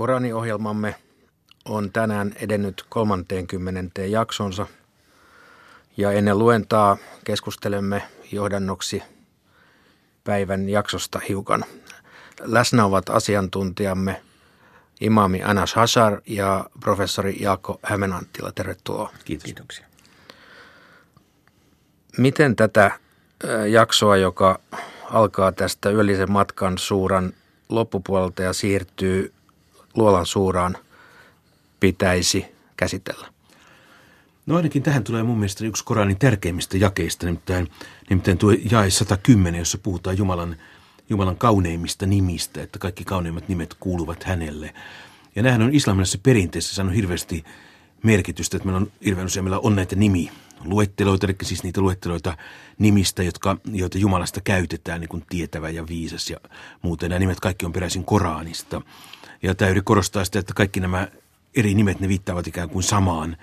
[0.00, 0.94] Koraniohjelmamme
[1.64, 4.02] on tänään edennyt 30.
[4.02, 4.66] jaksonsa
[5.96, 8.02] ja ennen luentaa keskustelemme
[8.32, 9.02] johdannoksi
[10.24, 11.64] päivän jaksosta hiukan.
[12.40, 14.22] Läsnä ovat asiantuntijamme
[15.00, 18.52] imaami Anas Hasar ja professori Jaakko Hämenanttila.
[18.52, 19.12] Tervetuloa.
[19.24, 19.44] Kiitos.
[19.44, 19.86] Kiitoksia.
[22.16, 22.90] Miten tätä
[23.70, 24.60] jaksoa, joka
[25.10, 27.32] alkaa tästä yöllisen matkan suuran
[27.68, 29.32] loppupuolelta ja siirtyy
[29.96, 30.76] luolan suuraan,
[31.80, 33.26] pitäisi käsitellä?
[34.46, 37.70] No ainakin tähän tulee mun mielestä yksi Koranin tärkeimmistä jakeista, nimittäin,
[38.10, 40.56] nimittäin tuo jae 110, jossa puhutaan Jumalan,
[41.10, 44.74] Jumalan kauneimmista nimistä, että kaikki kauneimmat nimet kuuluvat hänelle.
[45.36, 47.44] Ja nämähän on islamilaisessa perinteessä saanut hirveästi
[48.02, 50.30] merkitystä, että meillä on hirveän usein meillä on näitä nimi
[50.64, 52.36] luetteloita, eli siis niitä luetteloita
[52.78, 56.36] nimistä, jotka, joita Jumalasta käytetään, niin kuin tietävä ja viisas ja
[56.82, 57.10] muuten.
[57.10, 58.82] Nämä nimet kaikki on peräisin Koranista.
[59.42, 61.08] Ja yri korostaa sitä, että kaikki nämä
[61.56, 63.36] eri nimet, ne viittaavat ikään kuin samaan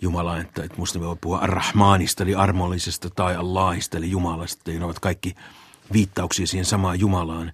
[0.00, 4.84] Jumalaan, että, että muslimi voi puhua Ar-Rahmanista, eli armollisesta, tai Allahista, eli Jumalasta, ja ne
[4.84, 5.34] ovat kaikki
[5.92, 7.52] viittauksia siihen samaan Jumalaan.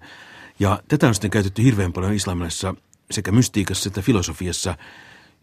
[0.59, 2.75] Ja tätä on sitten käytetty hirveän paljon islamilaisessa
[3.11, 4.77] sekä mystiikassa että filosofiassa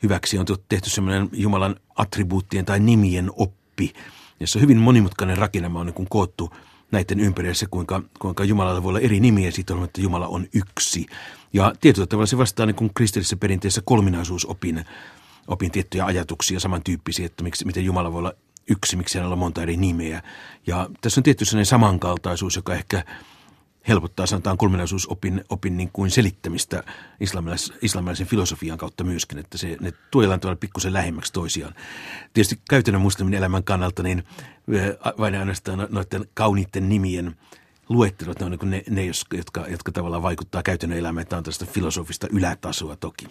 [0.02, 0.38] hyväksi.
[0.38, 3.92] On tehty semmoinen Jumalan attribuuttien tai nimien oppi,
[4.40, 6.54] jossa hyvin monimutkainen rakennelma on niin kuin koottu
[6.90, 11.06] näiden ympärillä kuinka, kuinka Jumalalla voi olla eri nimiä, siitä on, että Jumala on yksi.
[11.52, 14.84] Ja tietyllä tavalla se vastaa niin kuin kristillisessä perinteessä kolminaisuusopin
[15.48, 18.32] opin tiettyjä ajatuksia samantyyppisiä, että miksi, miten Jumala voi olla
[18.70, 20.22] yksi, miksi hänellä on monta eri nimeä.
[20.66, 23.04] Ja tässä on tietty sellainen samankaltaisuus, joka ehkä
[23.88, 26.82] helpottaa sanotaan kolminaisuusopin opin niin kuin selittämistä
[27.20, 31.74] islamilais, islamilaisen filosofian kautta myöskin, että se, ne tuojellaan tavalla pikkusen lähemmäksi toisiaan.
[32.32, 34.22] Tietysti käytännön muslimin elämän kannalta, niin
[35.18, 37.36] vain ainoastaan no, noiden kauniitten nimien
[37.88, 41.66] luettelot, ne on niin ne, ne jotka, jotka tavallaan vaikuttaa käytännön elämään, että on tästä
[41.66, 43.26] filosofista ylätasoa toki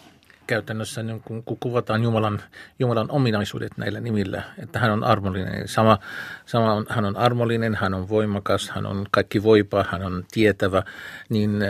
[0.48, 2.42] käytännössä niin kun, kun kuvataan Jumalan,
[2.80, 5.68] Jumalan ominaisuudet näillä nimillä, että hän on armollinen.
[5.68, 6.00] Sama,
[6.46, 10.84] sama on, hän on armollinen, hän on voimakas, hän on kaikki voipa, hän on tietävä,
[11.30, 11.70] niin äh,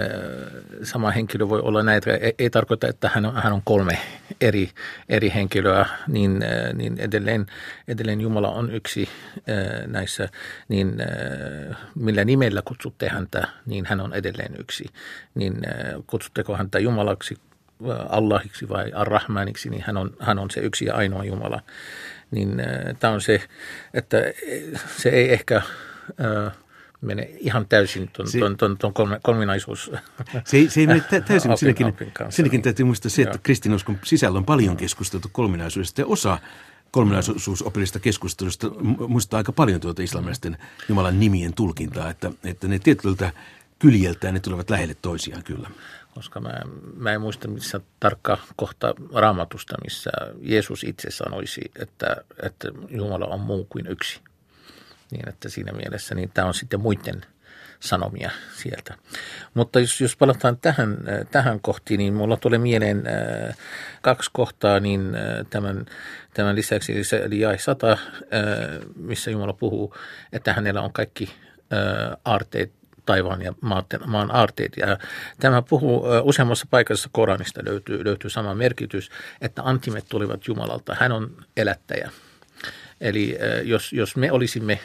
[0.83, 2.13] sama henkilö voi olla näitä.
[2.13, 3.97] Ei, ei tarkoita, että hän on, hän on kolme
[4.41, 4.69] eri,
[5.09, 7.45] eri henkilöä, niin, äh, niin edelleen,
[7.87, 10.29] edelleen Jumala on yksi äh, näissä,
[10.67, 10.97] niin
[11.95, 14.85] millä nimellä kutsutte häntä, niin hän on edelleen yksi.
[15.35, 15.61] Niin
[16.07, 17.35] kutsutteko häntä Jumalaksi,
[18.09, 21.61] Allahiksi vai Ar-Rahmaniksi, niin hän on, hän on se yksi ja ainoa Jumala.
[22.31, 23.41] Niin äh, tämä on se,
[23.93, 24.17] että
[24.97, 26.53] se ei ehkä äh,
[27.01, 29.91] mene ihan täysin tuon, se, ton, ton, ton kolminaisuus.
[30.45, 31.93] Se, se ei mene täysin, mutta siinäkin,
[32.29, 36.39] siinäkin täytyy muistaa se, että kristinuskon sisällä on paljon keskusteltu kolminaisuudesta ja osa
[36.91, 38.67] kolminaisuusopillista keskustelusta
[39.07, 40.57] muistaa aika paljon tuota islamilaisten
[40.89, 43.31] Jumalan nimien tulkintaa, että, että ne tietyltä
[43.79, 45.69] kyljeltään ne tulevat lähelle toisiaan kyllä
[46.17, 46.61] koska mä,
[46.95, 50.09] mä en muista missä tarkka kohta raamatusta, missä
[50.41, 54.21] Jeesus itse sanoisi, että, että Jumala on muu kuin yksi.
[55.11, 57.25] Niin että siinä mielessä niin tämä on sitten muiden
[57.79, 58.95] sanomia sieltä.
[59.53, 60.97] Mutta jos, jos palataan tähän,
[61.31, 63.57] tähän kohtiin, niin mulla tulee mieleen äh,
[64.01, 65.85] kaksi kohtaa, niin äh, tämän,
[66.33, 67.99] tämän lisäksi, eli, jae 100, äh,
[68.95, 69.95] missä Jumala puhuu,
[70.33, 71.33] että hänellä on kaikki
[72.25, 72.71] aarteet
[73.07, 73.53] taivaan ja
[74.05, 74.77] maan aarteet.
[74.77, 74.97] Ja
[75.39, 79.09] tämä puhuu useammassa paikassa Koranista löytyy, löytyy sama merkitys,
[79.41, 80.95] että antimet tulivat Jumalalta.
[80.99, 82.11] Hän on elättäjä.
[83.01, 84.79] Eli jos, jos me olisimme,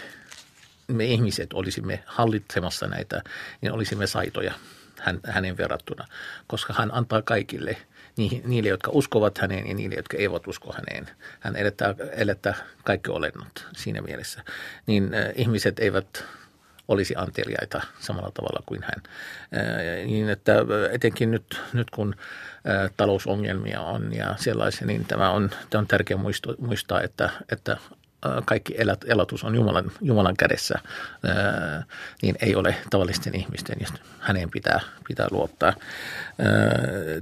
[0.89, 3.23] me ihmiset olisimme hallitsemassa näitä,
[3.61, 4.53] niin olisimme saitoja
[5.03, 6.05] hän, hänen verrattuna,
[6.47, 7.77] koska hän antaa kaikille
[8.45, 11.11] niille, jotka uskovat häneen ja niille, jotka eivät usko häneen.
[11.41, 12.55] Hän elättää, elättää
[12.85, 14.43] kaikki olennot siinä mielessä.
[14.87, 16.25] Niin äh, ihmiset eivät
[16.93, 19.03] olisi anteliaita samalla tavalla kuin hän.
[20.07, 20.53] Niin että
[20.93, 22.15] etenkin nyt, nyt kun
[22.97, 26.21] talousongelmia on ja sellaisia, niin tämä on, tämä on tärkeää
[26.59, 27.77] muistaa, että, että
[28.45, 28.75] kaikki
[29.07, 30.79] elatus on Jumalan, Jumalan kädessä,
[32.23, 33.87] niin ei ole tavallisten ihmisten, ja
[34.19, 35.73] häneen pitää, pitää luottaa.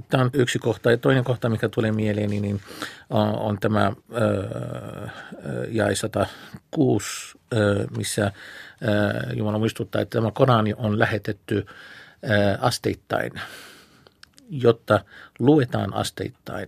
[0.09, 0.91] Tämä on yksi kohta.
[0.91, 2.61] Ja toinen kohta, mikä tulee mieleen, niin
[3.09, 3.91] on tämä
[5.69, 7.39] jae 106,
[7.97, 8.31] missä
[9.33, 11.65] Jumala muistuttaa, että tämä Korani on lähetetty
[12.59, 13.31] asteittain,
[14.49, 15.05] jotta
[15.39, 16.67] luetaan asteittain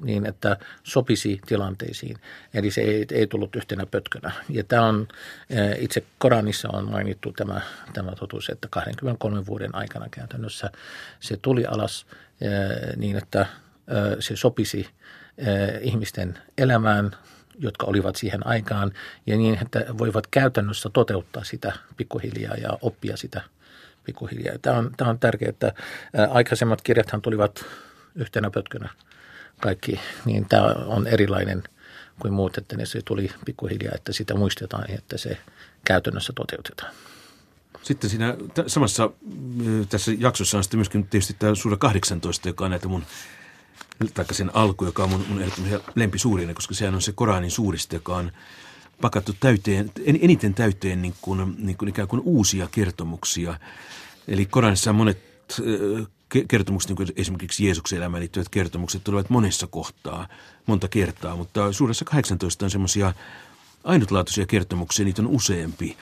[0.00, 2.16] niin, että sopisi tilanteisiin.
[2.54, 4.32] Eli se ei, ei tullut yhtenä pötkönä.
[4.48, 5.08] Ja tämä on,
[5.78, 7.60] itse Koranissa on mainittu tämä,
[7.92, 10.70] tämä totuus, että 23 vuoden aikana käytännössä
[11.20, 12.06] se tuli alas
[12.96, 13.46] niin, että
[14.20, 14.88] se sopisi
[15.80, 17.10] ihmisten elämään,
[17.58, 18.92] jotka olivat siihen aikaan,
[19.26, 23.40] ja niin, että voivat käytännössä toteuttaa sitä pikkuhiljaa ja oppia sitä
[24.04, 24.58] pikkuhiljaa.
[24.62, 25.72] Tämä on, tämä on tärkeää, että
[26.30, 27.64] aikaisemmat kirjathan tulivat
[28.14, 28.88] yhtenä pötkönä
[29.60, 31.62] kaikki, niin tämä on erilainen
[32.20, 35.38] kuin muut, että se tuli pikkuhiljaa, että sitä muistetaan että se
[35.84, 36.94] käytännössä toteutetaan.
[37.82, 38.36] Sitten siinä
[38.66, 39.10] samassa
[39.88, 43.04] tässä jaksossa on sitten myöskin tietysti tämä suura 18, joka on näitä mun
[44.14, 47.96] taikka sen alku, joka on mun, mun ehdottomia lempisuurina, koska sehän on se Koranin suurista,
[47.96, 48.32] joka on
[49.00, 53.58] pakattu täyteen, eniten täyteen niin kuin, niin kuin ikään kuin uusia kertomuksia.
[54.28, 55.18] Eli Koranissa monet
[56.48, 60.28] kertomukset, niin kuin esimerkiksi Jeesuksen elämään liittyvät kertomukset, tulevat monessa kohtaa,
[60.66, 63.12] monta kertaa, mutta suuressa 18 on semmoisia
[63.84, 65.96] ainutlaatuisia kertomuksia, niitä on useampi.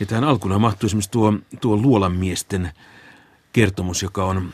[0.00, 2.72] Ja tähän alkuna mahtuu esimerkiksi tuo, tuo Luolan miesten
[3.56, 4.52] kertomus, joka, on,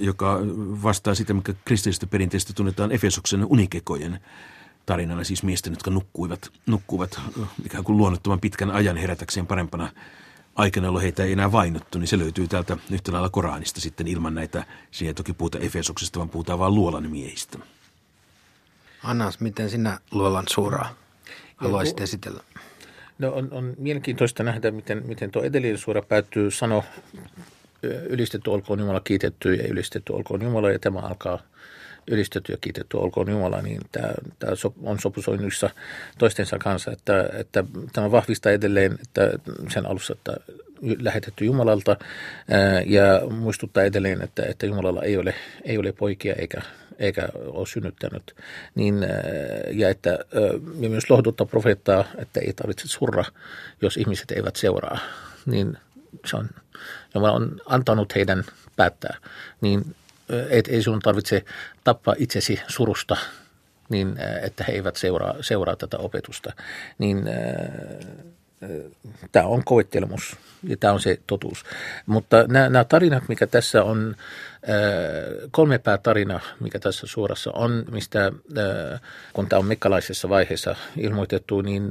[0.00, 0.38] joka
[0.82, 4.20] vastaa sitä, mikä kristillisestä perinteestä tunnetaan Efesoksen unikekojen
[4.86, 7.20] tarinana, siis miesten, jotka nukkuivat, nukkuivat
[7.64, 9.92] ikään kuin luonnottoman pitkän ajan herätäkseen parempana
[10.54, 14.34] aikana, jolloin heitä ei enää vainottu, niin se löytyy täältä yhtä lailla Koranista sitten ilman
[14.34, 17.58] näitä, siihen ei toki puhuta Efesoksesta, vaan puhutaan vain luolan miehistä.
[19.02, 20.94] Annas, miten sinä luolan suuraa
[21.56, 22.42] haluaisit esitellä?
[23.18, 26.84] No on, on mielenkiintoista nähdä, miten, miten tuo edellinen suora päättyy sano
[28.08, 31.42] ylistetty olkoon Jumala, kiitetty ja ylistetty olkoon Jumala ja tämä alkaa
[32.10, 34.08] ylistetty ja kiitetty olkoon Jumala, niin tämä,
[34.38, 34.52] tämä
[34.82, 35.70] on sopusoinnuissa
[36.18, 39.30] toistensa kanssa, että, että tämä vahvistaa edelleen että
[39.68, 40.36] sen alussa, että
[41.00, 41.96] lähetetty Jumalalta
[42.86, 45.34] ja muistuttaa edelleen, että, että Jumalalla ei ole,
[45.64, 46.62] ei ole poikia eikä,
[46.98, 48.34] eikä ole synnyttänyt.
[48.74, 48.94] Niin,
[49.70, 50.18] ja, että,
[50.80, 53.24] ja myös lohduttaa profeettaa, että ei tarvitse surra,
[53.82, 54.98] jos ihmiset eivät seuraa.
[55.46, 55.78] Niin
[56.26, 56.48] se on,
[57.14, 58.44] Jumala on antanut heidän
[58.76, 59.16] päättää.
[59.60, 59.96] Niin
[60.50, 61.44] et ei sun tarvitse
[61.84, 63.16] tappaa itsesi surusta
[63.92, 66.52] niin että he eivät seuraa, seuraa tätä opetusta,
[66.98, 67.24] niin
[69.32, 71.64] tämä on koettelemus ja tämä on se totuus.
[72.06, 74.16] Mutta nämä, nämä tarinat, mikä tässä on,
[75.50, 78.32] kolme päätarina, mikä tässä suorassa on, mistä
[79.32, 81.90] kun tämä on mekkalaisessa vaiheessa ilmoitettu, niin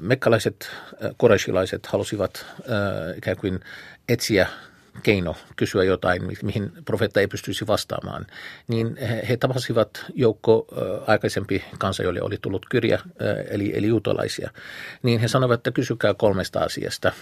[0.00, 0.70] mekkalaiset,
[1.16, 2.46] koreshilaiset halusivat
[3.16, 3.60] ikään kuin
[4.08, 4.46] etsiä
[5.02, 8.26] keino kysyä jotain, mihin profeetta ei pystyisi vastaamaan,
[8.68, 8.96] niin
[9.28, 10.66] he tapasivat joukko
[11.06, 13.00] aikaisempi kansa, joille oli tullut kyrjä,
[13.50, 14.50] eli, eli juutalaisia,
[15.02, 17.12] niin he sanoivat, että kysykää kolmesta asiasta.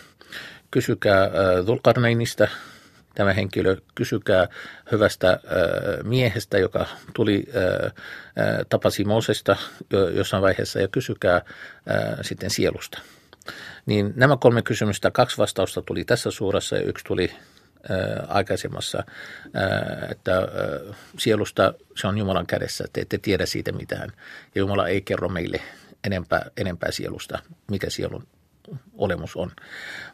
[0.70, 1.30] Kysykää
[1.66, 2.48] Dulkarneinista,
[3.14, 4.48] tämä henkilö, kysykää
[4.92, 5.40] hyvästä
[6.04, 7.44] miehestä, joka tuli,
[8.68, 9.56] tapasi Moosesta
[10.14, 11.42] jossain vaiheessa, ja kysykää
[12.22, 13.00] sitten sielusta.
[13.86, 17.30] Niin nämä kolme kysymystä, kaksi vastausta tuli tässä suurassa ja yksi tuli
[18.28, 19.04] aikaisemmassa,
[20.10, 20.32] että
[21.18, 24.12] sielusta se on Jumalan kädessä, te ette tiedä siitä mitään.
[24.54, 25.60] Ja Jumala ei kerro meille
[26.04, 27.38] enempää, enempää sielusta,
[27.70, 28.26] mikä sielun
[28.98, 29.50] olemus on.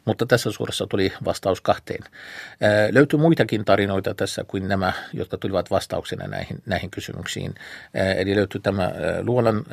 [0.04, 2.04] Mutta tässä suuressa tuli vastaus kahteen.
[2.90, 7.54] Löytyy muitakin tarinoita tässä kuin nämä, jotka tulivat vastauksena näihin, näihin kysymyksiin.
[8.16, 9.64] Eli löytyy tämä Luolan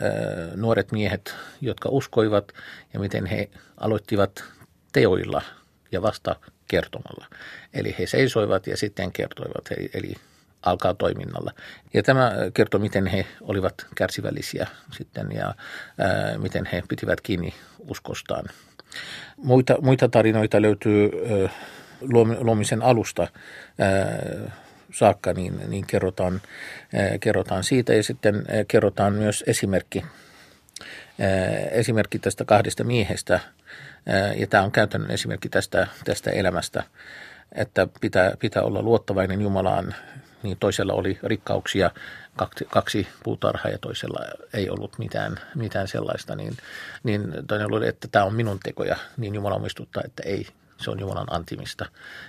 [0.55, 2.53] nuoret miehet, jotka uskoivat
[2.93, 4.43] ja miten he aloittivat
[4.93, 5.41] teoilla
[5.91, 6.35] ja vasta
[6.67, 7.25] kertomalla.
[7.73, 10.13] Eli he seisoivat ja sitten kertoivat, eli
[10.61, 11.51] alkaa toiminnalla.
[11.93, 15.55] Ja tämä kertoo, miten he olivat kärsivällisiä sitten ja
[15.97, 18.45] ää, miten he pitivät kiinni uskostaan.
[19.37, 21.09] Muita, muita tarinoita löytyy
[21.43, 21.49] ää,
[22.39, 23.27] luomisen alusta
[23.79, 24.57] ää,
[24.93, 26.41] saakka, niin, niin kerrotaan,
[26.93, 30.05] ää, kerrotaan siitä ja sitten ää, kerrotaan myös esimerkki,
[31.71, 33.39] esimerkki tästä kahdesta miehestä–
[34.37, 36.83] ja tämä on käytännön esimerkki tästä, tästä elämästä,
[37.51, 39.95] että pitää, pitää olla luottavainen Jumalaan.
[40.43, 41.91] Niin toisella oli rikkauksia,
[42.35, 44.19] kaksi, kaksi puutarhaa ja toisella
[44.53, 46.35] ei ollut mitään, mitään sellaista.
[46.35, 46.57] Niin,
[47.03, 50.47] niin toinen oli, että tämä on minun tekoja, niin Jumala muistuttaa, että ei,
[50.77, 51.85] se on Jumalan antimista.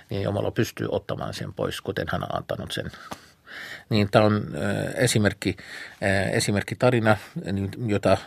[0.09, 2.91] Niin Jumala pystyy ottamaan sen pois, kuten hän on antanut sen
[3.89, 4.43] niin tämä on
[4.95, 5.57] esimerkki,
[6.31, 7.17] esimerkki tarina,
[7.87, 8.17] jota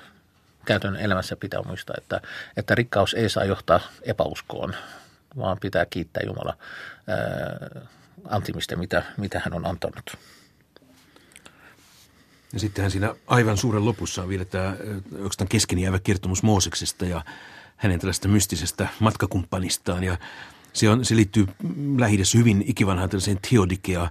[0.64, 2.20] käytännön elämässä pitää muistaa, että,
[2.56, 4.74] että rikkaus ei saa johtaa epäuskoon,
[5.36, 6.56] vaan pitää kiittää Jumala
[7.08, 7.86] ää,
[8.28, 10.16] antimista, mitä, mitä hän on antanut.
[12.52, 14.76] Ja sittenhän siinä aivan suuren lopussa on vielä tämä
[15.12, 17.24] oikeastaan kesken jäävä kertomus Mooseksesta ja
[17.76, 20.04] hänen tällaista mystisestä matkakumppanistaan.
[20.04, 20.16] Ja
[20.72, 21.46] se, on, se liittyy
[21.98, 24.10] lähi hyvin ikivanhaan tällaiseen teodikea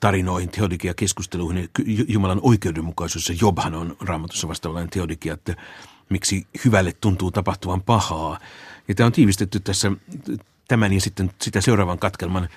[0.00, 1.70] tarinoihin, teodikia keskusteluihin,
[2.08, 3.32] Jumalan oikeudenmukaisuus.
[3.40, 5.56] Jobhan on raamatussa vastaavainen teodikia, että
[6.10, 8.38] miksi hyvälle tuntuu tapahtuvan pahaa.
[8.88, 9.92] Ja tämä on tiivistetty tässä
[10.68, 12.48] tämän ja sitten sitä seuraavan katkelman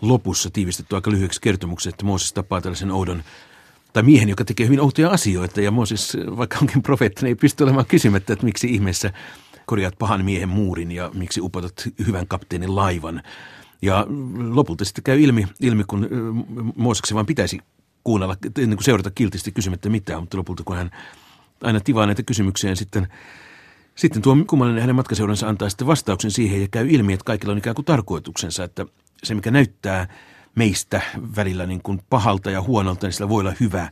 [0.00, 3.22] lopussa tiivistetty aika lyhyeksi kertomuksi, että Mooses tapaa tällaisen oudon
[3.92, 5.60] tai miehen, joka tekee hyvin outoja asioita.
[5.60, 9.12] Ja Mooses, vaikka onkin profeetta, ei pysty olemaan kysymättä, että miksi ihmeessä
[9.66, 13.22] korjaat pahan miehen muurin ja miksi upotat hyvän kapteenin laivan.
[13.84, 14.06] Ja
[14.50, 16.08] lopulta sitten käy ilmi, ilmi kun
[16.76, 17.58] Mooseksen vaan pitäisi
[18.04, 20.90] kuunnella, niin kuin seurata kiltisti kysymättä mitään, mutta lopulta kun hän
[21.62, 23.08] aina tivaa näitä kysymyksiä, sitten,
[23.94, 27.58] sitten tuo kummallinen hänen matkaseuransa antaa sitten vastauksen siihen ja käy ilmi, että kaikilla on
[27.58, 28.86] ikään kuin tarkoituksensa, että
[29.24, 30.08] se mikä näyttää
[30.54, 31.00] meistä
[31.36, 33.90] välillä niin kuin pahalta ja huonolta, niin sillä voi olla hyvä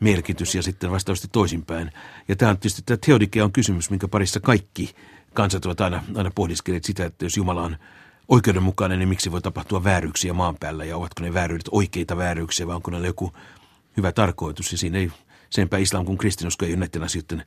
[0.00, 1.90] merkitys ja sitten vastaavasti toisinpäin.
[2.28, 4.94] Ja tämä on tietysti tämä teodikia on kysymys, minkä parissa kaikki
[5.34, 7.76] kansat ovat aina, aina pohdiskelleet sitä, että jos Jumala on
[8.28, 12.76] oikeudenmukainen, niin miksi voi tapahtua vääryyksiä maan päällä ja ovatko ne vääryydet oikeita vääryyksiä vai
[12.76, 13.32] onko ne joku
[13.96, 14.72] hyvä tarkoitus.
[14.72, 15.10] Ja siinä ei
[15.50, 17.44] senpä islam kuin kristinusko ei ole näiden asioiden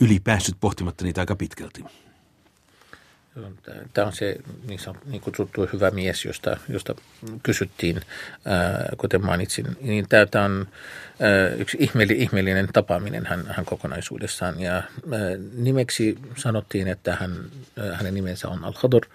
[0.00, 1.84] ylipäässyt pohtimatta niitä aika pitkälti.
[3.94, 4.36] Tämä on se
[4.68, 6.94] niin, niin kutsuttu hyvä mies, josta, josta
[7.42, 8.00] kysyttiin,
[8.44, 9.76] ää, kuten mainitsin.
[9.80, 10.68] Niin tämä on
[11.20, 14.60] ää, yksi ihmeellinen, ihmeellinen tapaaminen hän, hän kokonaisuudessaan.
[14.60, 14.82] Ja ää,
[15.56, 17.44] nimeksi sanottiin, että hän,
[17.78, 19.06] ää, hänen nimensä on Al-Khadr,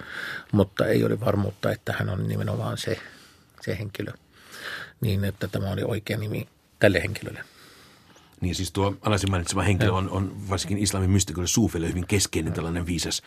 [0.51, 2.99] mutta ei ole varmuutta, että hän on nimenomaan se,
[3.61, 4.11] se henkilö.
[5.01, 6.47] Niin, että tämä oli oikea nimi
[6.79, 7.43] tälle henkilölle.
[8.41, 12.85] Niin siis tuo alaisin mainitsema henkilö on, on varsinkin islamin mystikolle suufille hyvin keskeinen tällainen
[12.85, 13.21] viisas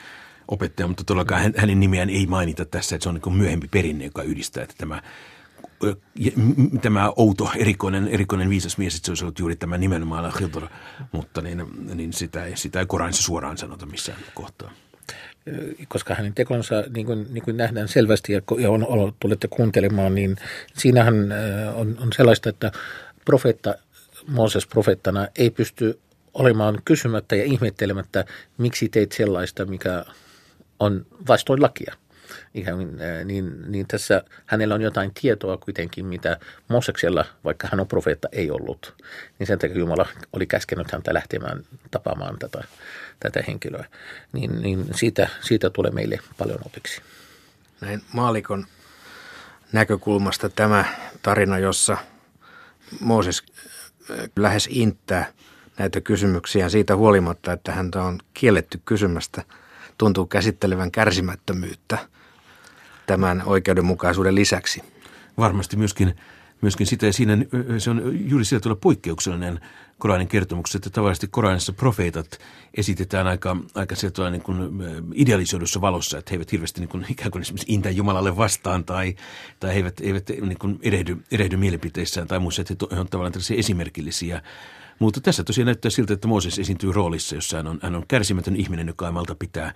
[0.48, 4.22] opettaja, mutta todellakaan hänen nimeään ei mainita tässä, että se on niin myöhempi perinne, joka
[4.22, 5.02] yhdistää, että tämä
[6.82, 10.58] tämä outo, erikoinen, erikoinen viisas mies, että se olisi ollut juuri tämä nimenomaan al
[11.12, 14.70] mutta niin, niin sitä, ei, sitä ei Koranissa suoraan sanota missään kohtaa.
[15.88, 20.14] Koska hänen tekonsa, niin kuin, niin kuin nähdään selvästi ja, ja on, on, tulette kuuntelemaan,
[20.14, 20.36] niin
[20.74, 21.14] siinähän
[21.74, 22.72] on, on sellaista, että
[23.24, 23.74] profeetta,
[24.28, 26.00] Mooses profeettana ei pysty
[26.34, 28.24] olemaan kysymättä ja ihmettelemättä,
[28.58, 30.04] miksi teit sellaista, mikä
[30.82, 31.94] on vastoin lakia.
[32.54, 32.78] Ikään
[33.24, 38.50] niin, niin tässä hänellä on jotain tietoa kuitenkin, mitä Moseksella, vaikka hän on profeetta, ei
[38.50, 38.94] ollut.
[39.38, 42.64] Niin sen takia Jumala oli käskenyt häntä lähtemään tapaamaan tätä,
[43.20, 43.84] tätä henkilöä.
[44.32, 47.02] Niin, niin siitä, siitä tulee meille paljon opiksi.
[47.80, 48.66] Näin maalikon
[49.72, 50.84] näkökulmasta tämä
[51.22, 51.96] tarina, jossa
[53.00, 53.42] Mooses
[54.36, 55.32] lähes inttää
[55.78, 59.42] näitä kysymyksiä siitä huolimatta, että häntä on kielletty kysymästä–
[60.02, 61.98] tuntuu käsittelevän kärsimättömyyttä
[63.06, 64.82] tämän oikeudenmukaisuuden lisäksi.
[65.38, 66.16] Varmasti myöskin,
[66.60, 67.38] myöskin sitä, ja siinä
[67.78, 69.60] se on juuri sillä tavalla poikkeuksellinen
[69.98, 72.38] Koranin kertomuksessa, että tavallisesti Koranissa profeetat
[72.74, 74.70] esitetään aika, aika sieltä niin kuin
[75.14, 79.14] idealisoidussa valossa, että he eivät hirveästi niin kuin, ikään kuin esimerkiksi intä Jumalalle vastaan tai,
[79.60, 83.32] tai he eivät, eivät niin kuin erehdy, erehdy mielipiteissään tai muissa, että he ovat tavallaan
[83.32, 84.42] tällaisia esimerkillisiä
[85.02, 88.56] mutta tässä tosiaan näyttää siltä, että Mooses esiintyy roolissa, jossa hän on, hän on kärsimätön
[88.56, 89.74] ihminen, joka ei malta pitää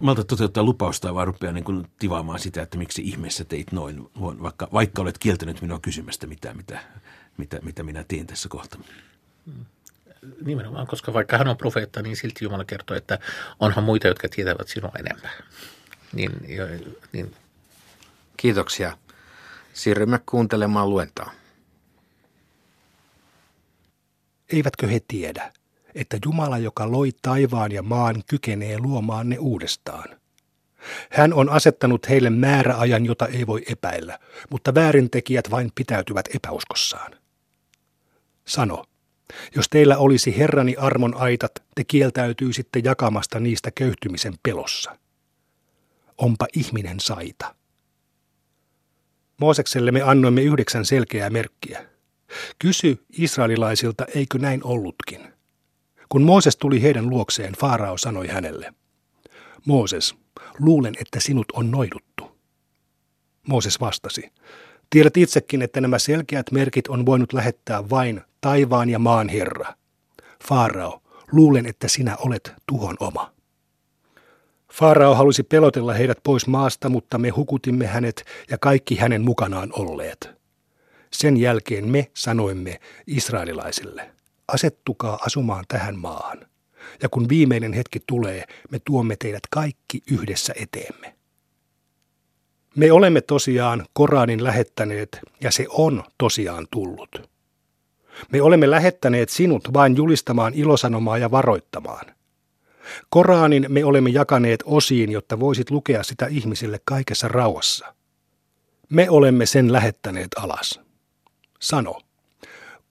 [0.00, 4.68] malta toteuttaa lupausta, vaan rupeaa niin kuin tivaamaan sitä, että miksi ihmeessä teit noin, vaikka,
[4.72, 6.78] vaikka olet kieltänyt minua kysymästä mitään, mitä,
[7.36, 8.80] mitä, mitä minä teen tässä kohtaa.
[10.44, 13.18] Nimenomaan, koska vaikka hän on profeetta, niin silti Jumala kertoo, että
[13.60, 15.32] onhan muita, jotka tietävät sinua enemmän.
[16.12, 16.30] Niin,
[17.12, 17.34] niin.
[18.36, 18.98] Kiitoksia.
[19.72, 21.30] Siirrymme kuuntelemaan luentaa.
[24.52, 25.52] Eivätkö he tiedä,
[25.94, 30.08] että Jumala, joka loi taivaan ja maan, kykenee luomaan ne uudestaan?
[31.10, 34.18] Hän on asettanut heille määräajan, jota ei voi epäillä,
[34.50, 37.12] mutta väärintekijät vain pitäytyvät epäuskossaan.
[38.44, 38.84] Sano,
[39.56, 44.96] jos teillä olisi Herrani armon aitat, te kieltäytyisitte jakamasta niistä köyhtymisen pelossa.
[46.18, 47.54] Onpa ihminen saita.
[49.40, 51.95] Moosekselle me annoimme yhdeksän selkeää merkkiä.
[52.58, 55.20] Kysy israelilaisilta, eikö näin ollutkin.
[56.08, 58.74] Kun Mooses tuli heidän luokseen, Faarao sanoi hänelle,
[59.66, 60.14] Mooses,
[60.58, 62.36] luulen, että sinut on noiduttu.
[63.48, 64.32] Mooses vastasi,
[64.90, 69.74] tiedät itsekin, että nämä selkeät merkit on voinut lähettää vain taivaan ja maan Herra.
[70.48, 71.02] Faarao,
[71.32, 73.32] luulen, että sinä olet tuhon oma.
[74.72, 80.35] Faarao halusi pelotella heidät pois maasta, mutta me hukutimme hänet ja kaikki hänen mukanaan olleet.
[81.12, 84.10] Sen jälkeen me sanoimme israelilaisille,
[84.48, 86.46] asettukaa asumaan tähän maahan.
[87.02, 91.14] Ja kun viimeinen hetki tulee, me tuomme teidät kaikki yhdessä eteemme.
[92.76, 97.30] Me olemme tosiaan Koranin lähettäneet ja se on tosiaan tullut.
[98.32, 102.06] Me olemme lähettäneet sinut vain julistamaan ilosanomaa ja varoittamaan.
[103.08, 107.94] Koraanin me olemme jakaneet osiin, jotta voisit lukea sitä ihmisille kaikessa rauhassa.
[108.88, 110.85] Me olemme sen lähettäneet alas
[111.60, 111.98] sano.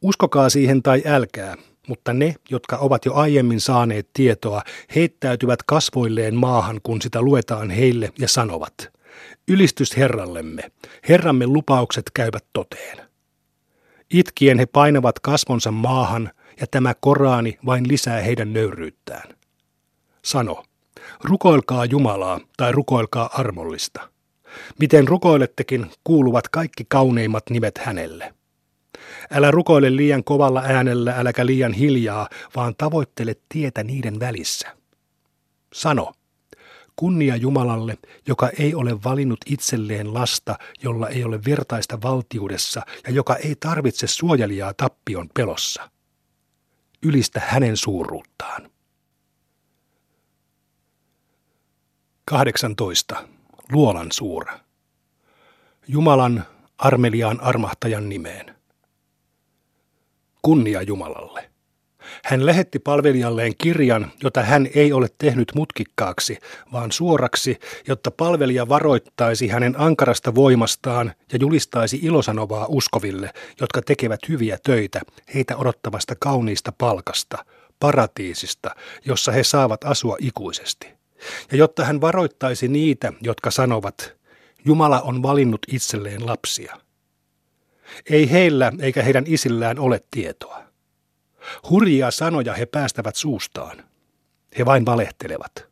[0.02, 1.56] Uskokaa siihen tai älkää,
[1.88, 4.62] mutta ne, jotka ovat jo aiemmin saaneet tietoa,
[4.96, 8.74] heittäytyvät kasvoilleen maahan, kun sitä luetaan heille ja sanovat,
[9.48, 10.64] ylistys Herrallemme,
[11.10, 12.98] Herramme lupaukset käyvät toteen.
[14.14, 19.36] Itkien he painavat kasvonsa maahan, ja tämä Koraani vain lisää heidän nöyryyttään.
[20.26, 20.64] Sano,
[21.24, 24.10] rukoilkaa Jumalaa tai rukoilkaa armollista.
[24.80, 28.34] Miten rukoilettekin, kuuluvat kaikki kauneimmat nimet hänelle.
[29.32, 34.68] Älä rukoile liian kovalla äänellä, äläkä liian hiljaa, vaan tavoittele tietä niiden välissä.
[35.74, 36.14] Sano,
[36.96, 43.36] kunnia Jumalalle, joka ei ole valinnut itselleen lasta, jolla ei ole vertaista valtiudessa ja joka
[43.36, 45.90] ei tarvitse suojelijaa tappion pelossa.
[47.04, 48.70] Ylistä hänen suuruuttaan.
[52.26, 53.28] 18.
[53.72, 54.60] Luolan suura.
[55.88, 56.44] Jumalan
[56.78, 58.55] armeliaan armahtajan nimeen.
[60.46, 61.50] Kunnia Jumalalle.
[62.26, 66.38] Hän lähetti palvelijalleen kirjan, jota hän ei ole tehnyt mutkikkaaksi,
[66.72, 74.58] vaan suoraksi, jotta palvelija varoittaisi hänen ankarasta voimastaan ja julistaisi ilosanovaa uskoville, jotka tekevät hyviä
[74.64, 75.02] töitä,
[75.34, 77.46] heitä odottavasta kauniista palkasta,
[77.80, 78.76] paratiisista,
[79.06, 80.88] jossa he saavat asua ikuisesti.
[81.52, 84.16] Ja jotta hän varoittaisi niitä, jotka sanovat,
[84.66, 86.85] Jumala on valinnut itselleen lapsia.
[88.10, 90.64] Ei heillä eikä heidän isillään ole tietoa.
[91.70, 93.84] Hurjia sanoja he päästävät suustaan.
[94.58, 95.68] He vain valehtelevat.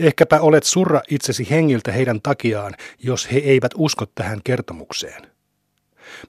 [0.00, 5.30] Ehkäpä olet surra itsesi hengiltä heidän takiaan, jos he eivät usko tähän kertomukseen.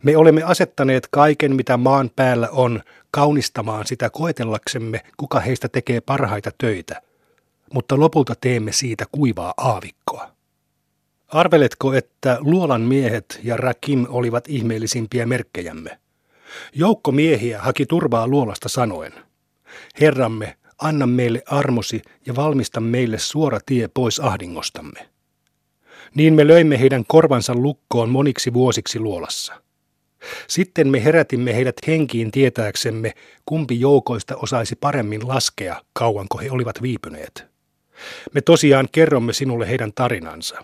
[0.04, 2.82] Me olemme asettaneet kaiken, mitä maan päällä on,
[3.12, 7.02] kaunistamaan sitä koetellaksemme, kuka heistä tekee parhaita töitä,
[7.74, 10.32] mutta lopulta teemme siitä kuivaa aavikkoa.
[11.32, 16.00] Arveletko, että luolan miehet ja Rakim olivat ihmeellisimpiä merkkejämme?
[16.76, 19.14] Joukko miehiä haki turvaa luolasta sanoen,
[20.00, 25.10] Herramme, anna meille armosi ja valmista meille suora tie pois ahdingostamme.
[26.16, 29.62] Niin me löimme heidän korvansa lukkoon moniksi vuosiksi luolassa.
[30.48, 33.14] Sitten me herätimme heidät henkiin tietääksemme,
[33.46, 37.46] kumpi joukoista osaisi paremmin laskea, kauanko he olivat viipyneet.
[38.34, 40.64] Me tosiaan kerromme sinulle heidän tarinansa.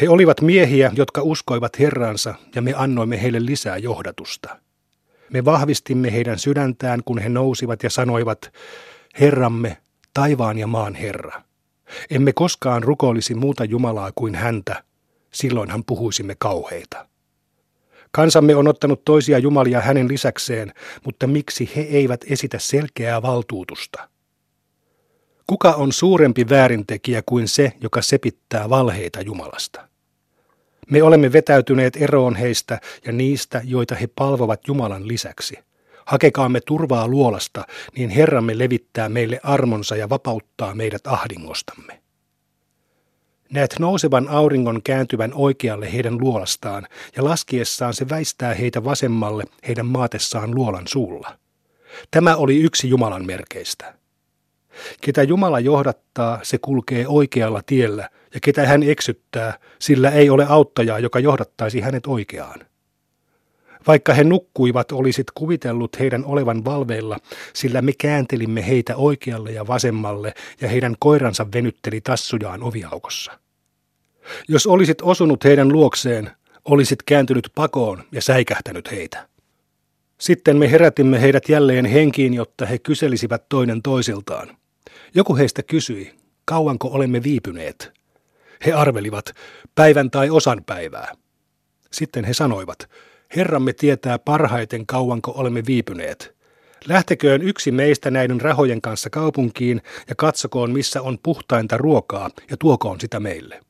[0.00, 4.58] He olivat miehiä, jotka uskoivat Herransa, ja me annoimme heille lisää johdatusta.
[5.32, 8.52] Me vahvistimme heidän sydäntään, kun he nousivat ja sanoivat,
[9.20, 9.76] Herramme,
[10.14, 11.42] taivaan ja maan Herra.
[12.10, 14.84] Emme koskaan rukoilisi muuta Jumalaa kuin häntä,
[15.32, 17.06] silloinhan puhuisimme kauheita.
[18.10, 20.72] Kansamme on ottanut toisia jumalia hänen lisäkseen,
[21.04, 24.08] mutta miksi he eivät esitä selkeää valtuutusta?
[25.46, 29.88] Kuka on suurempi väärintekijä kuin se, joka sepittää valheita Jumalasta?
[30.92, 35.58] Me olemme vetäytyneet eroon heistä ja niistä, joita he palvovat Jumalan lisäksi.
[36.06, 37.64] Hakekaamme turvaa luolasta,
[37.96, 42.00] niin Herramme levittää meille armonsa ja vapauttaa meidät ahdingostamme.
[43.52, 50.54] Näet nousevan auringon kääntyvän oikealle heidän luolastaan, ja laskiessaan se väistää heitä vasemmalle heidän maatessaan
[50.54, 51.38] luolan suulla.
[52.10, 54.01] Tämä oli yksi Jumalan merkeistä.
[55.00, 60.98] Ketä Jumala johdattaa, se kulkee oikealla tiellä, ja ketä hän eksyttää, sillä ei ole auttajaa,
[60.98, 62.60] joka johdattaisi hänet oikeaan.
[63.86, 67.18] Vaikka he nukkuivat, olisit kuvitellut heidän olevan valveilla,
[67.54, 73.38] sillä me kääntelimme heitä oikealle ja vasemmalle, ja heidän koiransa venytteli tassujaan oviaukossa.
[74.48, 76.30] Jos olisit osunut heidän luokseen,
[76.64, 79.28] olisit kääntynyt pakoon ja säikähtänyt heitä.
[80.18, 84.56] Sitten me herätimme heidät jälleen henkiin, jotta he kyselisivät toinen toisiltaan.
[85.14, 87.92] Joku heistä kysyi, kauanko olemme viipyneet.
[88.66, 89.24] He arvelivat,
[89.74, 91.12] päivän tai osan päivää.
[91.90, 92.90] Sitten he sanoivat,
[93.36, 96.36] Herramme tietää parhaiten kauanko olemme viipyneet.
[96.88, 103.00] Lähteköön yksi meistä näiden rahojen kanssa kaupunkiin ja katsokoon, missä on puhtainta ruokaa ja tuokoon
[103.00, 103.60] sitä meille.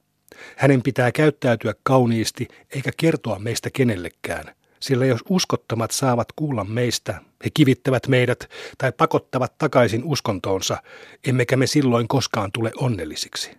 [0.56, 7.50] Hänen pitää käyttäytyä kauniisti eikä kertoa meistä kenellekään– sillä jos uskottomat saavat kuulla meistä, he
[7.54, 10.82] kivittävät meidät tai pakottavat takaisin uskontoonsa,
[11.26, 13.50] emmekä me silloin koskaan tule onnellisiksi.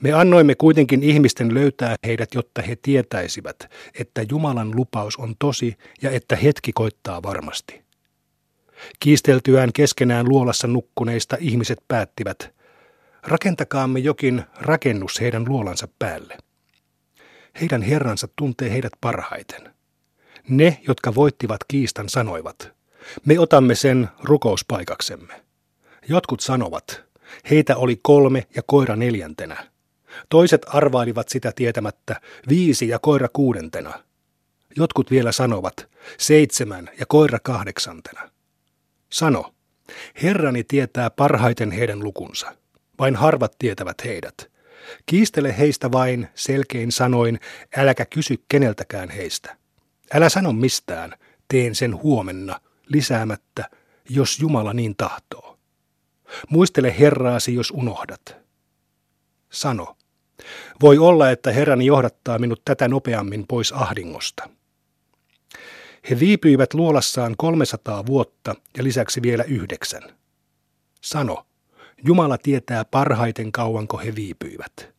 [0.00, 3.70] Me annoimme kuitenkin ihmisten löytää heidät, jotta he tietäisivät,
[4.00, 7.82] että Jumalan lupaus on tosi ja että hetki koittaa varmasti.
[9.00, 12.54] Kiisteltyään keskenään luolassa nukkuneista ihmiset päättivät,
[13.22, 16.38] rakentakaamme jokin rakennus heidän luolansa päälle.
[17.60, 19.74] Heidän herransa tuntee heidät parhaiten.
[20.48, 22.72] Ne, jotka voittivat kiistan, sanoivat,
[23.24, 25.42] me otamme sen rukouspaikaksemme.
[26.08, 27.02] Jotkut sanovat,
[27.50, 29.66] heitä oli kolme ja koira neljäntenä.
[30.28, 34.02] Toiset arvailivat sitä tietämättä viisi ja koira kuudentena.
[34.76, 35.88] Jotkut vielä sanovat
[36.18, 38.30] seitsemän ja koira kahdeksantena.
[39.10, 39.54] Sano,
[40.22, 42.56] Herrani tietää parhaiten heidän lukunsa.
[42.98, 44.51] Vain harvat tietävät heidät.
[45.06, 47.40] Kiistele heistä vain selkein sanoin,
[47.76, 49.56] äläkä kysy keneltäkään heistä.
[50.14, 51.14] Älä sano mistään,
[51.48, 53.70] teen sen huomenna, lisäämättä,
[54.08, 55.58] jos Jumala niin tahtoo.
[56.48, 58.36] Muistele Herraasi, jos unohdat.
[59.50, 59.96] Sano,
[60.80, 64.48] voi olla, että Herrani johdattaa minut tätä nopeammin pois ahdingosta.
[66.10, 70.02] He viipyivät luolassaan 300 vuotta ja lisäksi vielä yhdeksän.
[71.00, 71.46] Sano,
[72.04, 74.92] Jumala tietää parhaiten kauanko he viipyivät.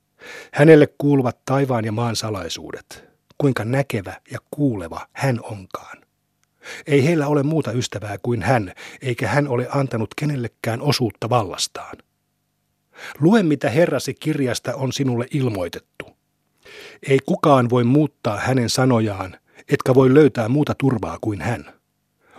[0.54, 3.04] Hänelle kuuluvat taivaan ja maan salaisuudet.
[3.38, 5.98] Kuinka näkevä ja kuuleva hän onkaan.
[6.88, 11.98] Ei heillä ole muuta ystävää kuin hän, eikä hän ole antanut kenellekään osuutta vallastaan.
[13.20, 16.18] Lue, mitä Herrasi kirjasta on sinulle ilmoitettu.
[17.10, 19.38] Ei kukaan voi muuttaa hänen sanojaan,
[19.70, 21.74] etkä voi löytää muuta turvaa kuin hän.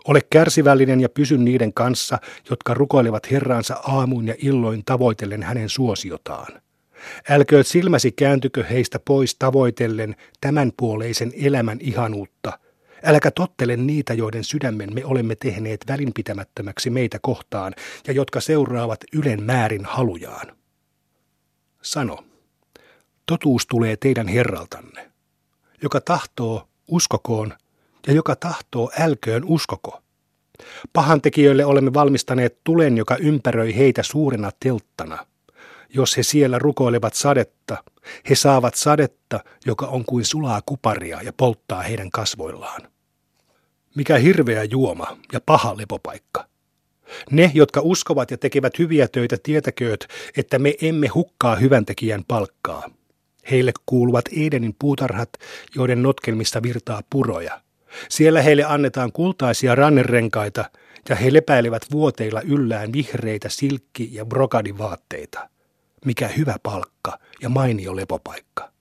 [0.08, 2.18] Ole kärsivällinen ja pysy niiden kanssa,
[2.50, 6.60] jotka rukoilevat Herransa aamuin ja illoin tavoitellen hänen suosiotaan.
[7.28, 12.58] Älkööt silmäsi kääntykö heistä pois tavoitellen tämänpuoleisen elämän ihanuutta.
[13.04, 17.74] Äläkä tottele niitä, joiden sydämen me olemme tehneet välinpitämättömäksi meitä kohtaan
[18.06, 20.56] ja jotka seuraavat ylen määrin halujaan.
[21.82, 22.18] Sano,
[23.26, 25.10] totuus tulee teidän Herraltanne.
[25.82, 27.52] Joka tahtoo, uskokoon,
[28.06, 30.00] ja joka tahtoo, älköön uskoko.
[30.92, 35.26] Pahantekijöille olemme valmistaneet tulen, joka ympäröi heitä suurena telttana.
[35.88, 37.84] Jos he siellä rukoilevat sadetta,
[38.30, 42.82] he saavat sadetta, joka on kuin sulaa kuparia ja polttaa heidän kasvoillaan.
[43.94, 46.46] Mikä hirveä juoma ja paha lepopaikka.
[47.30, 52.90] Ne, jotka uskovat ja tekevät hyviä töitä, tietäkööt, että me emme hukkaa hyväntekijän palkkaa.
[53.50, 55.28] Heille kuuluvat Edenin puutarhat,
[55.74, 57.60] joiden notkelmista virtaa puroja.
[58.08, 60.64] Siellä heille annetaan kultaisia rannerenkaita
[61.08, 65.48] ja he lepäilevät vuoteilla yllään vihreitä silkki- ja brokadivaatteita.
[66.04, 68.74] Mikä hyvä palkka ja mainio lepopaikka.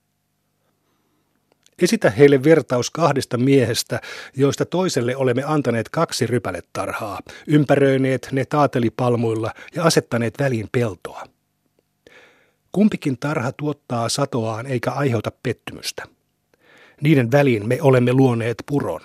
[1.82, 4.02] Esitä heille vertaus kahdesta miehestä,
[4.36, 11.24] joista toiselle olemme antaneet kaksi rypäletarhaa, ympäröineet ne taatelipalmuilla ja asettaneet väliin peltoa.
[12.72, 16.04] Kumpikin tarha tuottaa satoaan eikä aiheuta pettymystä.
[17.04, 19.02] Niiden väliin me olemme luoneet puron.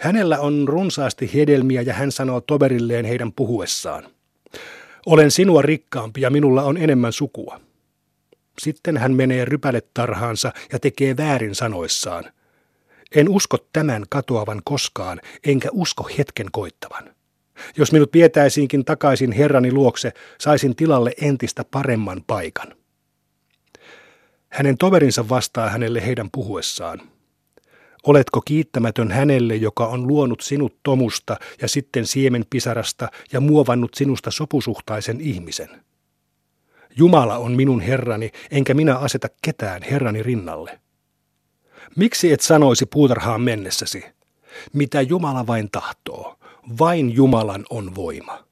[0.00, 4.04] Hänellä on runsaasti hedelmiä ja hän sanoo toverilleen heidän puhuessaan.
[5.06, 7.60] Olen sinua rikkaampi ja minulla on enemmän sukua.
[8.58, 12.24] Sitten hän menee rypäletarhaansa ja tekee väärin sanoissaan.
[13.14, 17.14] En usko tämän katoavan koskaan, enkä usko hetken koittavan.
[17.76, 22.81] Jos minut vietäisiinkin takaisin herrani luokse, saisin tilalle entistä paremman paikan.
[24.52, 27.00] Hänen toverinsa vastaa hänelle heidän puhuessaan.
[28.06, 35.20] Oletko kiittämätön hänelle, joka on luonut sinut tomusta ja sitten siemenpisarasta ja muovannut sinusta sopusuhtaisen
[35.20, 35.68] ihmisen?
[36.96, 40.80] Jumala on minun Herrani, enkä minä aseta ketään Herrani rinnalle.
[41.96, 44.04] Miksi et sanoisi puutarhaan mennessäsi?
[44.72, 46.38] Mitä Jumala vain tahtoo,
[46.78, 48.51] vain Jumalan on voima.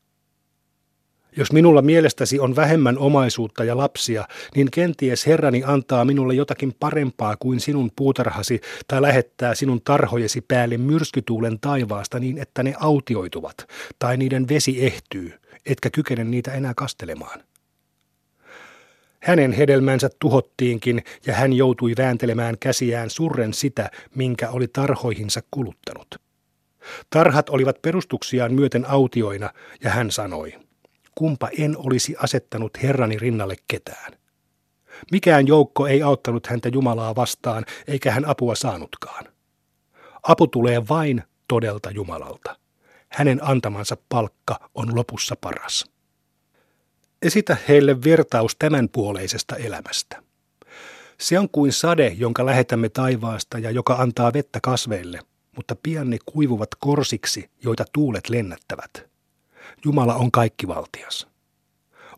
[1.37, 4.25] Jos minulla mielestäsi on vähemmän omaisuutta ja lapsia,
[4.57, 10.79] niin kenties Herrani antaa minulle jotakin parempaa kuin sinun puutarhasi tai lähettää sinun tarhojesi päälle
[10.79, 13.67] myrskytuulen taivaasta niin, että ne autioituvat
[13.99, 15.33] tai niiden vesi ehtyy,
[15.67, 17.41] etkä kykene niitä enää kastelemaan.
[19.23, 26.15] Hänen hedelmänsä tuhottiinkin ja hän joutui vääntelemään käsiään surren sitä, minkä oli tarhoihinsa kuluttanut.
[27.11, 29.51] Tarhat olivat perustuksiaan myöten autioina
[29.85, 30.53] ja hän sanoi,
[31.15, 34.13] kumpa en olisi asettanut Herrani rinnalle ketään.
[35.13, 39.25] Mikään joukko ei auttanut häntä Jumalaa vastaan, eikä hän apua saanutkaan.
[40.23, 42.57] Apu tulee vain todelta Jumalalta.
[43.09, 45.85] Hänen antamansa palkka on lopussa paras.
[47.23, 50.23] Esitä heille vertaus tämänpuoleisesta elämästä.
[51.19, 55.21] Se on kuin sade, jonka lähetämme taivaasta ja joka antaa vettä kasveille,
[55.57, 59.10] mutta pian ne kuivuvat korsiksi, joita tuulet lennättävät.
[59.85, 61.27] Jumala on kaikkivaltias.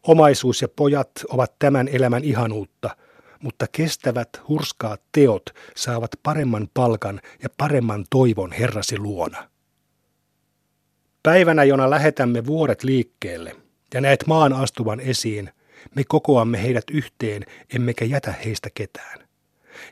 [0.02, 2.96] Omaisuus ja pojat ovat tämän elämän ihanuutta,
[3.42, 5.42] mutta kestävät, hurskaat teot
[5.76, 9.48] saavat paremman palkan ja paremman toivon Herrasi luona.
[11.22, 13.56] Päivänä, jona lähetämme vuoret liikkeelle,
[13.94, 15.50] ja näet maan astuvan esiin,
[15.94, 17.42] me kokoamme heidät yhteen,
[17.74, 19.28] emmekä jätä heistä ketään.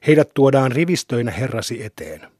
[0.06, 2.39] Heidät tuodaan rivistöinä Herrasi eteen.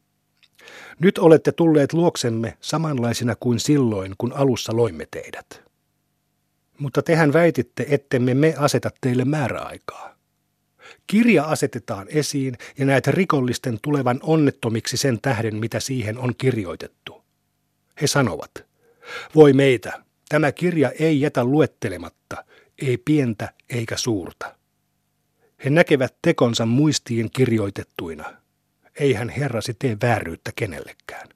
[0.99, 5.61] Nyt olette tulleet luoksemme samanlaisina kuin silloin, kun alussa loimme teidät.
[6.79, 10.15] Mutta tehän väititte, ettemme me aseta teille määräaikaa.
[11.07, 17.23] Kirja asetetaan esiin ja näet rikollisten tulevan onnettomiksi sen tähden, mitä siihen on kirjoitettu.
[18.01, 18.51] He sanovat,
[19.35, 22.45] voi meitä, tämä kirja ei jätä luettelematta,
[22.81, 24.55] ei pientä eikä suurta.
[25.65, 28.33] He näkevät tekonsa muistiin kirjoitettuina–
[28.99, 31.29] eihän Herrasi tee vääryyttä kenellekään.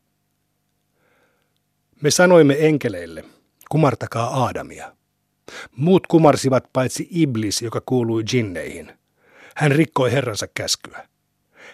[2.02, 3.24] Me sanoimme enkeleille,
[3.70, 4.96] kumartakaa Aadamia.
[5.72, 8.94] Muut kumarsivat paitsi Iblis, joka kuului jinneihin.
[9.56, 11.08] Hän rikkoi Herransa käskyä.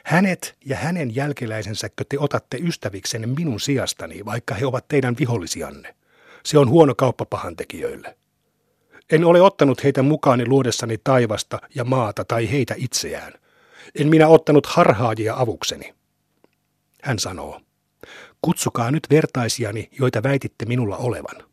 [0.03, 5.95] Hänet ja hänen jälkeläisensäkö te otatte ystäviksenne minun sijastani, vaikka he ovat teidän vihollisianne.
[6.45, 8.17] Se on huono kauppa pahantekijöille.
[9.11, 13.33] En ole ottanut heitä mukaani luodessani taivasta ja maata tai heitä itseään.
[13.99, 15.93] En minä ottanut harhaajia avukseni.
[17.01, 17.61] Hän sanoo,
[18.41, 21.43] kutsukaa nyt vertaisiani, joita väititte minulla olevan.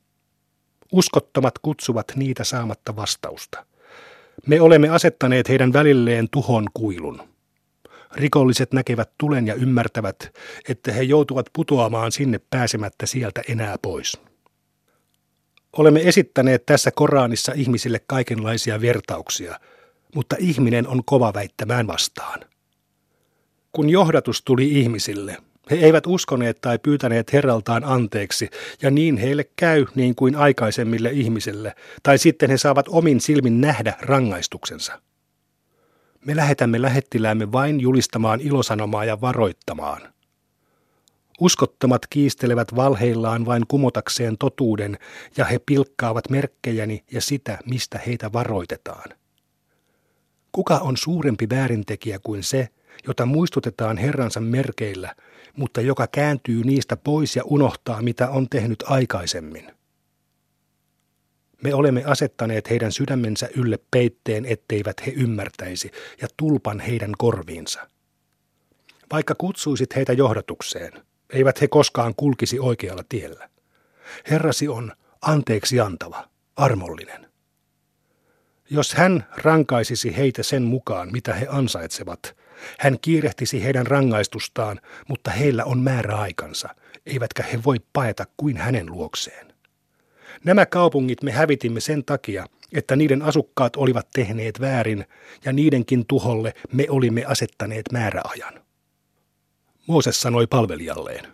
[0.93, 3.67] Uskottomat kutsuvat niitä saamatta vastausta.
[4.47, 7.29] Me olemme asettaneet heidän välilleen tuhon kuilun.
[8.15, 10.39] Rikolliset näkevät tulen ja ymmärtävät,
[10.69, 14.19] että he joutuvat putoamaan sinne pääsemättä sieltä enää pois.
[15.77, 19.61] Olemme esittäneet tässä Koranissa ihmisille kaikenlaisia vertauksia,
[20.15, 22.41] mutta ihminen on kova väittämään vastaan.
[23.73, 25.37] Kun johdatus tuli ihmisille,
[25.71, 28.51] he eivät uskoneet tai pyytäneet Herraltaan anteeksi,
[28.83, 33.95] ja niin heille käy niin kuin aikaisemmille ihmisille, tai sitten he saavat omin silmin nähdä
[34.01, 35.03] rangaistuksensa.
[36.25, 40.13] Me lähetämme lähettiläämme vain julistamaan ilosanomaa ja varoittamaan.
[41.41, 44.99] Uskottomat kiistelevät valheillaan vain kumotakseen totuuden,
[45.37, 49.18] ja he pilkkaavat merkkejäni ja sitä, mistä heitä varoitetaan.
[50.59, 52.69] Kuka on suurempi väärintekijä kuin se,
[53.07, 55.15] jota muistutetaan Herransa merkeillä,
[55.57, 59.73] mutta joka kääntyy niistä pois ja unohtaa, mitä on tehnyt aikaisemmin?
[61.63, 65.91] Me olemme asettaneet heidän sydämensä ylle peitteen, etteivät he ymmärtäisi,
[66.23, 67.91] ja tulpan heidän korviinsa.
[69.13, 70.93] Vaikka kutsuisit heitä johdatukseen,
[71.33, 73.49] eivät he koskaan kulkisi oikealla tiellä.
[74.31, 74.93] Herrasi on
[75.23, 77.28] anteeksi antava, armollinen.
[78.71, 82.37] Jos hän rankaisisi heitä sen mukaan, mitä he ansaitsevat,
[82.79, 86.69] hän kiirehtisi heidän rangaistustaan, mutta heillä on määräaikansa,
[87.07, 89.55] eivätkä he voi paeta kuin hänen luokseen.
[90.45, 95.05] Nämä kaupungit me hävitimme sen takia, että niiden asukkaat olivat tehneet väärin,
[95.45, 98.55] ja niidenkin tuholle me olimme asettaneet määräajan.
[99.87, 101.25] Mooses sanoi palvelijalleen,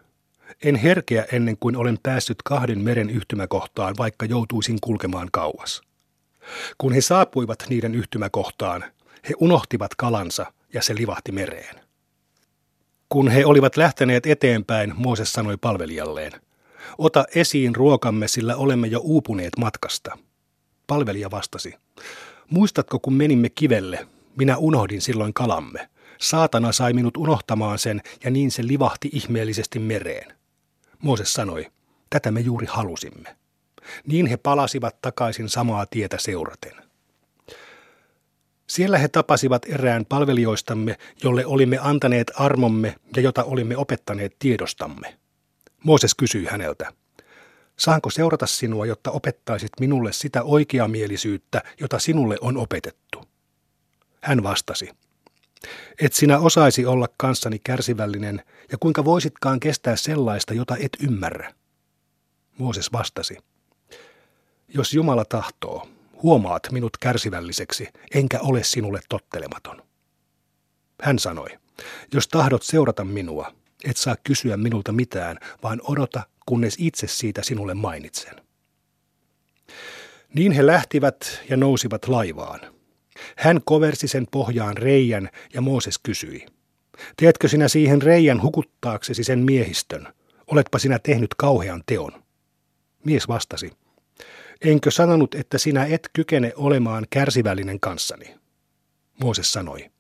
[0.65, 5.83] en herkeä ennen kuin olen päässyt kahden meren yhtymäkohtaan, vaikka joutuisin kulkemaan kauas.
[6.79, 8.85] Kun he saapuivat niiden yhtymäkohtaan,
[9.29, 11.81] he unohtivat kalansa ja se livahti mereen.
[13.09, 16.33] Kun he olivat lähteneet eteenpäin, Mooses sanoi palvelijalleen,
[16.99, 20.19] ota esiin ruokamme, sillä olemme jo uupuneet matkasta.
[20.87, 21.75] Palvelija vastasi,
[22.51, 25.89] muistatko kun menimme kivelle, minä unohdin silloin kalamme.
[26.21, 30.35] Saatana sai minut unohtamaan sen ja niin se livahti ihmeellisesti mereen.
[31.03, 31.67] Mooses sanoi,
[32.11, 33.37] tätä me juuri halusimme.
[34.07, 36.73] Niin he palasivat takaisin samaa tietä seuraten.
[38.67, 45.19] Siellä he tapasivat erään palvelijoistamme, jolle olimme antaneet armomme ja jota olimme opettaneet tiedostamme.
[45.85, 46.93] Mooses kysyi häneltä,
[47.77, 53.25] saanko seurata sinua, jotta opettaisit minulle sitä oikeamielisyyttä, jota sinulle on opetettu?
[54.21, 54.91] Hän vastasi,
[56.01, 58.43] et sinä osaisi olla kanssani kärsivällinen,
[58.73, 61.55] ja kuinka voisitkaan kestää sellaista, jota et ymmärrä?
[62.59, 63.39] Mooses vastasi,
[64.75, 65.89] jos Jumala tahtoo,
[66.23, 69.83] huomaat minut kärsivälliseksi, enkä ole sinulle tottelematon.
[71.03, 71.49] Hän sanoi,
[72.13, 73.53] jos tahdot seurata minua,
[73.85, 78.35] et saa kysyä minulta mitään, vaan odota, kunnes itse siitä sinulle mainitsen.
[80.35, 82.61] Niin he lähtivät ja nousivat laivaan.
[83.37, 86.47] Hän koversi sen pohjaan reijän ja Mooses kysyi,
[87.17, 90.15] teetkö sinä siihen reijän hukuttaaksesi sen miehistön?
[90.47, 92.23] Oletpa sinä tehnyt kauhean teon.
[93.05, 93.73] Mies vastasi,
[94.65, 98.35] Enkö sanonut, että sinä et kykene olemaan kärsivällinen kanssani?
[99.21, 99.91] Mooses sanoi,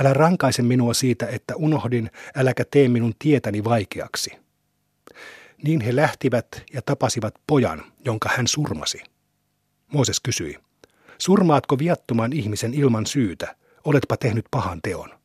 [0.00, 4.30] älä rankaise minua siitä, että unohdin, äläkä tee minun tietäni vaikeaksi.
[5.62, 9.02] Niin he lähtivät ja tapasivat pojan, jonka hän surmasi.
[9.92, 10.58] Mooses kysyi,
[11.18, 15.19] surmaatko viattoman ihmisen ilman syytä, oletpa tehnyt pahan teon?